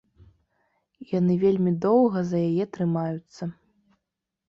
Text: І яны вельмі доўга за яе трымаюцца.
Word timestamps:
І 1.03 1.09
яны 1.19 1.35
вельмі 1.45 1.75
доўга 1.85 2.19
за 2.33 2.43
яе 2.51 2.65
трымаюцца. 2.79 3.43